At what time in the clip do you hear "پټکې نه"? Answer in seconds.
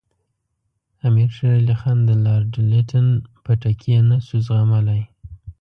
3.43-4.17